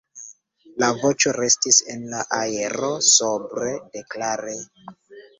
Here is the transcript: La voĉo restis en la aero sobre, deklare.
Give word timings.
La 0.83 0.87
voĉo 1.01 1.33
restis 1.35 1.77
en 1.95 2.07
la 2.13 2.21
aero 2.37 2.89
sobre, 3.09 3.67
deklare. 3.99 4.57